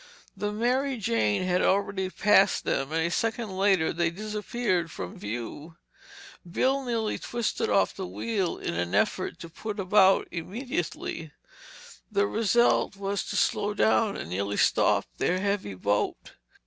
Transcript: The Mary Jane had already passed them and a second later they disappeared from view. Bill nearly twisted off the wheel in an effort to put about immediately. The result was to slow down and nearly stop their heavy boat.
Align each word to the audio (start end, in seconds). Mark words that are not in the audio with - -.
The 0.35 0.51
Mary 0.51 0.97
Jane 0.97 1.43
had 1.43 1.61
already 1.61 2.09
passed 2.09 2.63
them 2.65 2.91
and 2.91 3.05
a 3.05 3.11
second 3.11 3.55
later 3.55 3.93
they 3.93 4.09
disappeared 4.09 4.89
from 4.89 5.19
view. 5.19 5.75
Bill 6.49 6.83
nearly 6.83 7.19
twisted 7.19 7.69
off 7.69 7.95
the 7.95 8.07
wheel 8.07 8.57
in 8.57 8.73
an 8.73 8.95
effort 8.95 9.37
to 9.41 9.47
put 9.47 9.79
about 9.79 10.27
immediately. 10.31 11.33
The 12.11 12.25
result 12.25 12.95
was 12.95 13.23
to 13.25 13.35
slow 13.35 13.75
down 13.75 14.17
and 14.17 14.31
nearly 14.31 14.57
stop 14.57 15.05
their 15.19 15.37
heavy 15.39 15.75
boat. 15.75 16.31